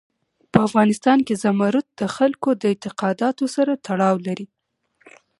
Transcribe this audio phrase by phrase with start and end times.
[0.51, 4.47] په افغانستان کې زمرد د خلکو د اعتقاداتو سره تړاو لري.